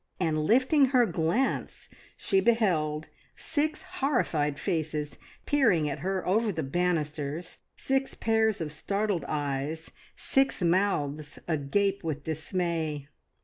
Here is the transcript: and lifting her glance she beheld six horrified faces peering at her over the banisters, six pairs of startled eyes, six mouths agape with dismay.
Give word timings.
and 0.19 0.45
lifting 0.45 0.85
her 0.85 1.05
glance 1.05 1.87
she 2.17 2.39
beheld 2.39 3.07
six 3.35 3.83
horrified 3.83 4.57
faces 4.59 5.15
peering 5.45 5.87
at 5.87 5.99
her 5.99 6.25
over 6.25 6.51
the 6.51 6.63
banisters, 6.63 7.59
six 7.77 8.15
pairs 8.15 8.59
of 8.59 8.71
startled 8.71 9.23
eyes, 9.27 9.91
six 10.15 10.63
mouths 10.63 11.37
agape 11.47 12.03
with 12.03 12.23
dismay. 12.23 13.09